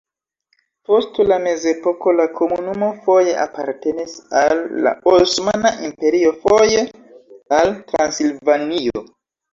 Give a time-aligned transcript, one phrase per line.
[0.91, 6.83] Post la mezepoko la komunumo foje apartenis al la Osmana Imperio, foje
[7.61, 9.09] al Transilvanio.